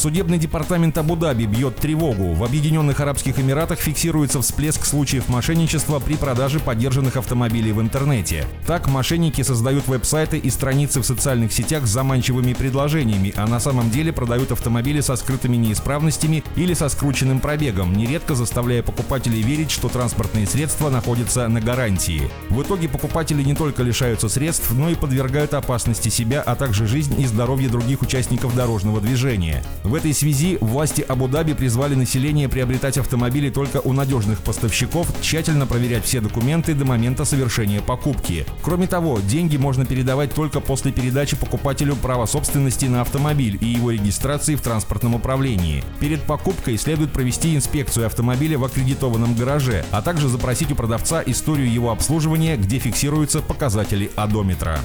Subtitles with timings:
[0.00, 2.32] Судебный департамент Абу-Даби бьет тревогу.
[2.32, 8.46] В Объединенных Арабских Эмиратах фиксируется всплеск случаев мошенничества при продаже поддержанных автомобилей в интернете.
[8.66, 13.90] Так, мошенники создают веб-сайты и страницы в социальных сетях с заманчивыми предложениями, а на самом
[13.90, 19.90] деле продают автомобили со скрытыми неисправностями или со скрученным пробегом, нередко заставляя покупателей верить, что
[19.90, 22.30] транспортные средства находятся на гарантии.
[22.48, 27.20] В итоге покупатели не только лишаются средств, но и подвергают опасности себя, а также жизнь
[27.20, 29.62] и здоровье других участников дорожного движения.
[29.90, 36.04] В этой связи власти Абу-Даби призвали население приобретать автомобили только у надежных поставщиков, тщательно проверять
[36.04, 38.46] все документы до момента совершения покупки.
[38.62, 43.90] Кроме того, деньги можно передавать только после передачи покупателю права собственности на автомобиль и его
[43.90, 45.82] регистрации в транспортном управлении.
[45.98, 51.68] Перед покупкой следует провести инспекцию автомобиля в аккредитованном гараже, а также запросить у продавца историю
[51.68, 54.78] его обслуживания, где фиксируются показатели одометра.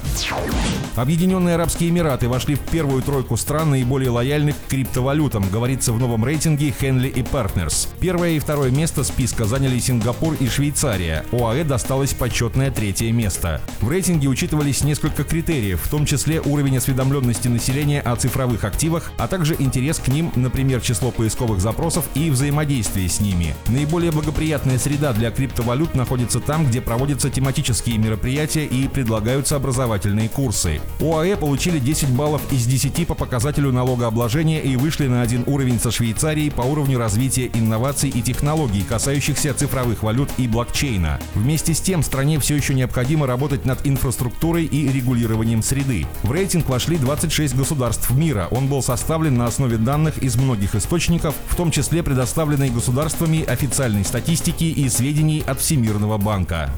[0.96, 5.98] Объединенные Арабские Эмираты вошли в первую тройку стран наиболее лояльных к крипто криптовалютам, говорится в
[5.98, 7.88] новом рейтинге Henley и Partners.
[8.00, 11.24] Первое и второе место списка заняли Сингапур и Швейцария.
[11.32, 13.60] ОАЭ досталось почетное третье место.
[13.82, 19.28] В рейтинге учитывались несколько критериев, в том числе уровень осведомленности населения о цифровых активах, а
[19.28, 23.54] также интерес к ним, например, число поисковых запросов и взаимодействие с ними.
[23.68, 30.80] Наиболее благоприятная среда для криптовалют находится там, где проводятся тематические мероприятия и предлагаются образовательные курсы.
[31.00, 35.90] ОАЭ получили 10 баллов из 10 по показателю налогообложения и вышли на один уровень со
[35.90, 41.18] Швейцарией по уровню развития инноваций и технологий, касающихся цифровых валют и блокчейна.
[41.34, 46.06] Вместе с тем, стране все еще необходимо работать над инфраструктурой и регулированием среды.
[46.22, 48.46] В рейтинг вошли 26 государств мира.
[48.52, 54.04] Он был составлен на основе данных из многих источников, в том числе предоставленной государствами официальной
[54.04, 56.70] статистики и сведений от Всемирного банка.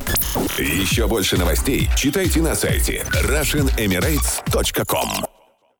[0.56, 5.37] Еще больше новостей читайте на сайте RussianEmirates.com